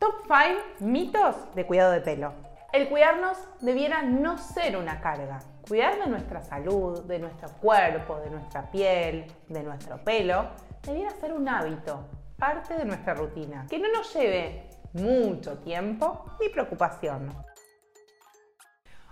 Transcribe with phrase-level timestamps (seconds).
[0.00, 2.32] Top 5 mitos de cuidado de pelo.
[2.72, 5.40] El cuidarnos debiera no ser una carga.
[5.68, 11.34] Cuidar de nuestra salud, de nuestro cuerpo, de nuestra piel, de nuestro pelo, debiera ser
[11.34, 12.08] un hábito,
[12.38, 17.28] parte de nuestra rutina, que no nos lleve mucho tiempo ni preocupación.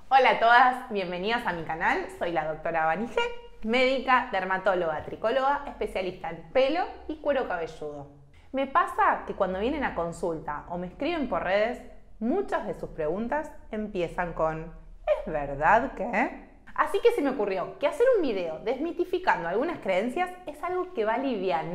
[0.09, 2.07] Hola a todas, bienvenidas a mi canal.
[2.19, 3.21] Soy la doctora Vanige,
[3.63, 8.28] médica, dermatóloga, tricóloga, especialista en pelo y cuero cabelludo.
[8.51, 11.83] Me pasa que cuando vienen a consulta o me escriben por redes,
[12.19, 14.73] muchas de sus preguntas empiezan con
[15.07, 16.49] ¿Es verdad que?
[16.75, 21.05] Así que se me ocurrió que hacer un video desmitificando algunas creencias es algo que
[21.05, 21.67] va a aliviar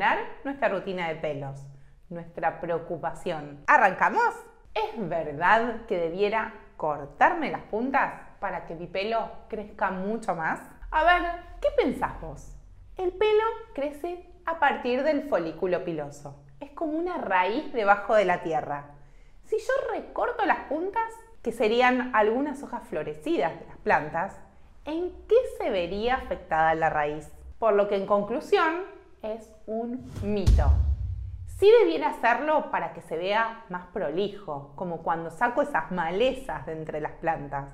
[0.44, 1.64] nuestra rutina de pelos,
[2.10, 3.64] nuestra preocupación.
[3.68, 4.34] ¿Arrancamos?
[4.74, 10.60] ¿Es verdad que debiera cortarme las puntas para que mi pelo crezca mucho más?
[10.90, 11.22] A ver,
[11.62, 12.56] ¿qué pensás vos?
[12.98, 13.44] El pelo
[13.76, 18.86] crece a partir del folículo piloso es como una raíz debajo de la tierra.
[19.44, 24.40] Si yo recorto las puntas, que serían algunas hojas florecidas de las plantas,
[24.86, 27.30] ¿en qué se vería afectada la raíz?
[27.60, 28.86] Por lo que en conclusión
[29.22, 30.72] es un mito.
[31.48, 36.74] Sí debiera hacerlo para que se vea más prolijo, como cuando saco esas malezas de
[36.74, 37.70] entre las plantas,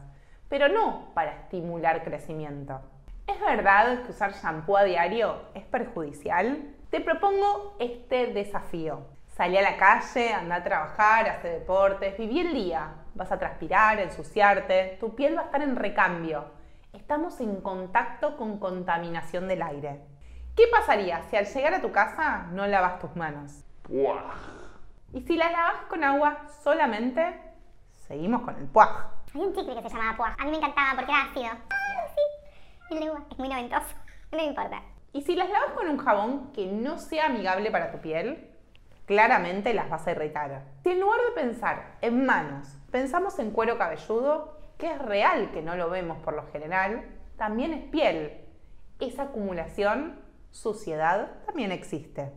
[0.47, 2.81] pero no para estimular crecimiento.
[3.29, 6.73] ¿Es verdad que usar shampoo a diario es perjudicial?
[6.89, 9.05] Te propongo este desafío.
[9.27, 12.95] Salí a la calle, anda a trabajar, hace deportes, viví el día.
[13.13, 16.45] Vas a transpirar, ensuciarte, tu piel va a estar en recambio.
[16.91, 20.01] Estamos en contacto con contaminación del aire.
[20.55, 23.63] ¿Qué pasaría si al llegar a tu casa no lavas tus manos?
[25.13, 27.39] Y si las lavas con agua solamente,
[28.07, 29.05] seguimos con el puaj.
[29.35, 30.35] Hay un chicle que se llamaba puaj.
[30.39, 31.51] A mí me encantaba porque era ácido.
[31.69, 32.38] Ah, sí.
[32.89, 33.95] El Es muy noventoso.
[34.31, 34.81] No importa.
[35.13, 38.49] Y si las lavas con un jabón que no sea amigable para tu piel,
[39.05, 40.63] claramente las vas a irritar.
[40.83, 45.61] Si en lugar de pensar en manos, pensamos en cuero cabelludo, que es real que
[45.61, 47.05] no lo vemos por lo general,
[47.37, 48.45] también es piel.
[48.99, 52.31] Esa acumulación, suciedad, también existe.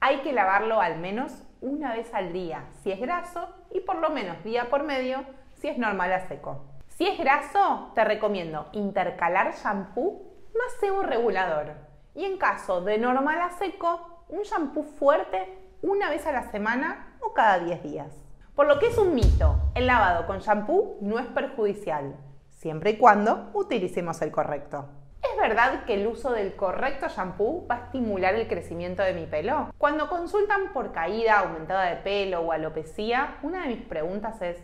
[0.00, 4.10] Hay que lavarlo al menos una vez al día si es graso y por lo
[4.10, 6.71] menos día por medio si es normal a seco.
[7.02, 10.22] Si es graso, te recomiendo intercalar shampoo
[10.56, 11.72] más sebo regulador
[12.14, 15.52] y en caso de normal a seco, un shampoo fuerte
[15.82, 18.12] una vez a la semana o cada 10 días.
[18.54, 22.14] Por lo que es un mito, el lavado con shampoo no es perjudicial,
[22.50, 24.88] siempre y cuando utilicemos el correcto.
[25.24, 29.26] ¿Es verdad que el uso del correcto shampoo va a estimular el crecimiento de mi
[29.26, 29.72] pelo?
[29.76, 34.62] Cuando consultan por caída aumentada de pelo o alopecia, una de mis preguntas es,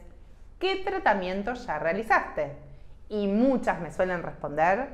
[0.59, 2.57] ¿qué tratamiento ya realizaste?
[3.09, 4.89] Y muchas me suelen responder,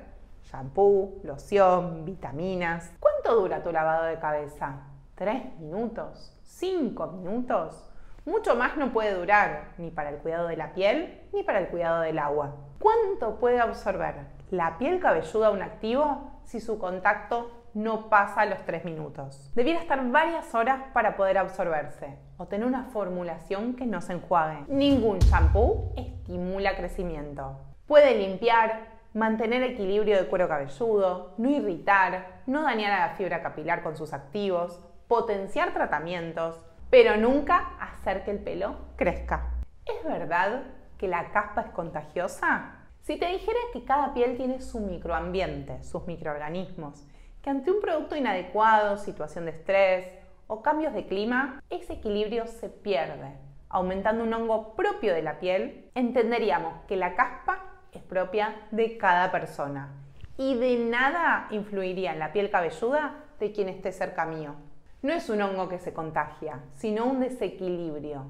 [0.45, 2.93] shampoo, loción, vitaminas.
[3.01, 4.83] ¿Cuánto dura tu lavado de cabeza?
[5.15, 6.37] ¿Tres minutos?
[6.43, 7.91] ¿Cinco minutos?
[8.25, 11.69] Mucho más no puede durar, ni para el cuidado de la piel, ni para el
[11.69, 12.57] cuidado del agua.
[12.79, 18.85] ¿Cuánto puede absorber la piel cabelluda un activo si su contacto no pasa los tres
[18.85, 19.51] minutos?
[19.55, 24.65] Debiera estar varias horas para poder absorberse o tener una formulación que no se enjuague.
[24.69, 27.61] Ningún shampoo estimula crecimiento.
[27.87, 33.83] Puede limpiar, mantener equilibrio de cuero cabelludo, no irritar, no dañar a la fibra capilar
[33.83, 39.51] con sus activos, potenciar tratamientos, pero nunca hacer que el pelo crezca.
[39.85, 40.63] ¿Es verdad
[40.97, 42.87] que la caspa es contagiosa?
[43.03, 47.07] Si te dijera que cada piel tiene su microambiente, sus microorganismos,
[47.45, 50.09] que ante un producto inadecuado, situación de estrés
[50.47, 53.37] o cambios de clima, ese equilibrio se pierde,
[53.69, 59.31] aumentando un hongo propio de la piel, entenderíamos que la caspa es propia de cada
[59.31, 59.93] persona
[60.39, 64.55] y de nada influiría en la piel cabelluda de quien esté cerca mío.
[65.03, 68.25] No es un hongo que se contagia, sino un desequilibrio.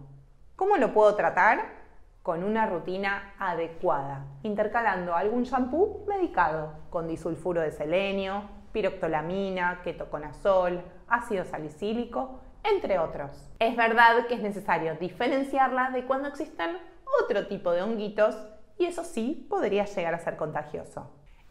[0.56, 1.84] ¿Cómo lo puedo tratar?
[2.24, 11.44] Con una rutina adecuada, intercalando algún shampoo medicado con disulfuro de selenio, piroctolamina, ketoconazol, ácido
[11.44, 13.30] salicílico, entre otros.
[13.60, 16.76] Es verdad que es necesario diferenciarla de cuando existen
[17.22, 18.36] otro tipo de honguitos
[18.76, 21.10] y eso sí podría llegar a ser contagioso.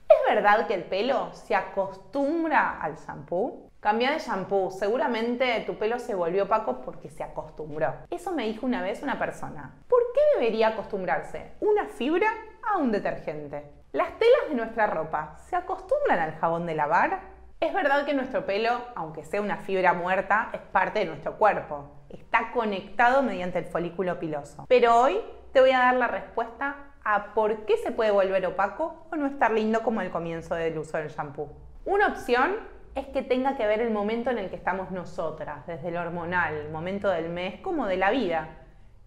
[0.10, 3.70] ¿Es verdad que el pelo se acostumbra al shampoo?
[3.80, 7.94] Cambia de shampoo, seguramente tu pelo se volvió opaco porque se acostumbró.
[8.10, 9.76] Eso me dijo una vez una persona.
[9.88, 12.28] ¿Por qué debería acostumbrarse una fibra
[12.70, 13.83] a un detergente?
[13.94, 17.20] ¿Las telas de nuestra ropa se acostumbran al jabón de lavar?
[17.60, 21.92] Es verdad que nuestro pelo, aunque sea una fibra muerta, es parte de nuestro cuerpo.
[22.10, 24.66] Está conectado mediante el folículo piloso.
[24.68, 29.06] Pero hoy te voy a dar la respuesta a por qué se puede volver opaco
[29.12, 31.52] o no estar lindo como el comienzo del uso del shampoo.
[31.86, 32.56] Una opción
[32.96, 36.56] es que tenga que ver el momento en el que estamos nosotras, desde el hormonal,
[36.56, 38.58] el momento del mes como de la vida.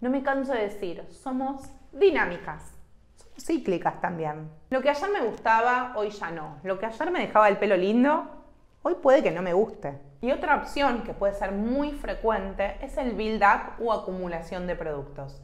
[0.00, 2.75] No me canso de decir, somos dinámicas.
[3.38, 4.50] Cíclicas también.
[4.71, 6.56] Lo que ayer me gustaba, hoy ya no.
[6.62, 8.29] Lo que ayer me dejaba el pelo lindo,
[8.83, 9.99] hoy puede que no me guste.
[10.21, 15.43] Y otra opción que puede ser muy frecuente es el build-up o acumulación de productos.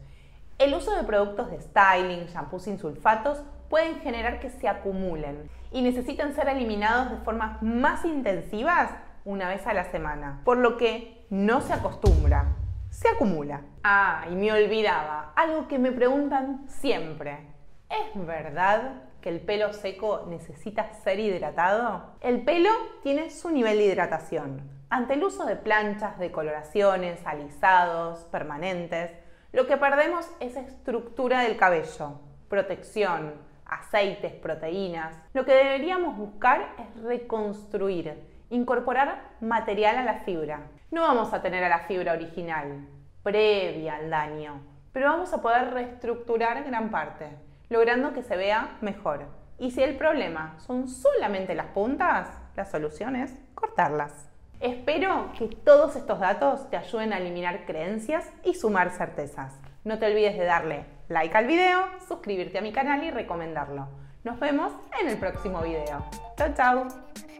[0.58, 5.82] El uso de productos de styling, shampoos sin sulfatos pueden generar que se acumulen y
[5.82, 8.90] necesitan ser eliminados de formas más intensivas
[9.24, 12.56] una vez a la semana, por lo que no se acostumbra,
[12.90, 13.62] se acumula.
[13.82, 17.51] Ah, y me olvidaba, algo que me preguntan siempre.
[17.92, 22.14] ¿Es verdad que el pelo seco necesita ser hidratado?
[22.22, 22.70] El pelo
[23.02, 24.62] tiene su nivel de hidratación.
[24.88, 29.10] Ante el uso de planchas, decoloraciones, alisados, permanentes,
[29.52, 32.18] lo que perdemos es estructura del cabello,
[32.48, 33.34] protección,
[33.66, 35.14] aceites, proteínas.
[35.34, 40.62] Lo que deberíamos buscar es reconstruir, incorporar material a la fibra.
[40.90, 42.88] No vamos a tener a la fibra original,
[43.22, 44.62] previa al daño,
[44.94, 49.24] pero vamos a poder reestructurar gran parte, logrando que se vea mejor.
[49.58, 54.28] Y si el problema son solamente las puntas, la solución es cortarlas.
[54.60, 59.58] Espero que todos estos datos te ayuden a eliminar creencias y sumar certezas.
[59.84, 63.88] No te olvides de darle like al video, suscribirte a mi canal y recomendarlo.
[64.22, 66.04] Nos vemos en el próximo video.
[66.36, 67.31] Chao, chao.